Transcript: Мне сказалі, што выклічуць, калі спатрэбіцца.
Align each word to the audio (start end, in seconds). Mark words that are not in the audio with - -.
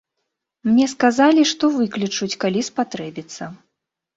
Мне 0.69 0.85
сказалі, 0.93 1.45
што 1.51 1.69
выклічуць, 1.75 2.39
калі 2.45 2.67
спатрэбіцца. 2.71 3.43